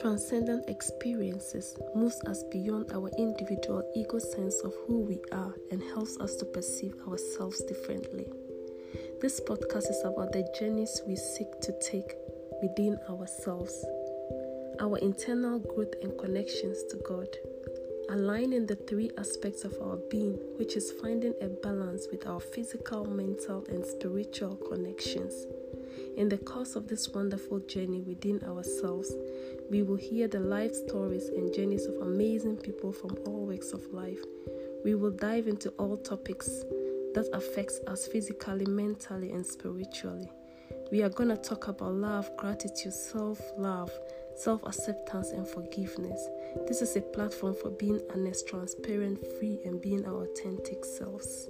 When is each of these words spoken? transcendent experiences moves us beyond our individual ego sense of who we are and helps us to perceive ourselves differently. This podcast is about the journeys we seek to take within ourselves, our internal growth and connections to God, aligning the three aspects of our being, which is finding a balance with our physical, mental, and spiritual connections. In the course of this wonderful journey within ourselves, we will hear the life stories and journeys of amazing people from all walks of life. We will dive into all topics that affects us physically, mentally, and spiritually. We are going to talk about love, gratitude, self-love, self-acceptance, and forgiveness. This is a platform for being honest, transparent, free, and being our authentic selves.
transcendent 0.00 0.66
experiences 0.68 1.76
moves 1.94 2.18
us 2.26 2.42
beyond 2.44 2.90
our 2.92 3.10
individual 3.18 3.82
ego 3.94 4.18
sense 4.18 4.58
of 4.64 4.72
who 4.86 5.00
we 5.00 5.20
are 5.32 5.54
and 5.70 5.82
helps 5.82 6.18
us 6.20 6.36
to 6.36 6.46
perceive 6.46 6.94
ourselves 7.06 7.62
differently. 7.64 8.26
This 9.20 9.40
podcast 9.40 9.90
is 9.90 10.02
about 10.02 10.32
the 10.32 10.48
journeys 10.58 11.02
we 11.06 11.16
seek 11.16 11.48
to 11.60 11.78
take 11.80 12.14
within 12.62 12.98
ourselves, 13.10 13.84
our 14.80 14.96
internal 14.98 15.58
growth 15.58 15.92
and 16.02 16.16
connections 16.18 16.82
to 16.90 16.96
God, 17.06 17.28
aligning 18.08 18.64
the 18.64 18.76
three 18.76 19.10
aspects 19.18 19.64
of 19.64 19.74
our 19.82 19.96
being, 20.10 20.38
which 20.56 20.76
is 20.76 20.92
finding 21.02 21.34
a 21.42 21.48
balance 21.48 22.08
with 22.10 22.26
our 22.26 22.40
physical, 22.40 23.04
mental, 23.04 23.66
and 23.68 23.84
spiritual 23.84 24.56
connections. 24.56 25.46
In 26.16 26.28
the 26.28 26.38
course 26.38 26.76
of 26.76 26.88
this 26.88 27.08
wonderful 27.08 27.60
journey 27.60 28.00
within 28.00 28.42
ourselves, 28.44 29.12
we 29.70 29.82
will 29.82 29.96
hear 29.96 30.28
the 30.28 30.40
life 30.40 30.74
stories 30.74 31.28
and 31.28 31.52
journeys 31.54 31.86
of 31.86 31.94
amazing 31.96 32.56
people 32.56 32.92
from 32.92 33.16
all 33.26 33.46
walks 33.46 33.72
of 33.72 33.84
life. 33.92 34.22
We 34.84 34.94
will 34.94 35.10
dive 35.10 35.48
into 35.48 35.70
all 35.78 35.96
topics 35.96 36.46
that 37.14 37.28
affects 37.32 37.80
us 37.86 38.06
physically, 38.06 38.66
mentally, 38.66 39.32
and 39.32 39.44
spiritually. 39.44 40.30
We 40.92 41.02
are 41.02 41.08
going 41.08 41.28
to 41.28 41.36
talk 41.36 41.68
about 41.68 41.94
love, 41.94 42.34
gratitude, 42.36 42.94
self-love, 42.94 43.92
self-acceptance, 44.36 45.30
and 45.30 45.46
forgiveness. 45.46 46.28
This 46.66 46.80
is 46.82 46.96
a 46.96 47.00
platform 47.00 47.54
for 47.54 47.70
being 47.70 48.00
honest, 48.12 48.48
transparent, 48.48 49.26
free, 49.38 49.60
and 49.64 49.80
being 49.82 50.06
our 50.06 50.24
authentic 50.24 50.84
selves. 50.84 51.48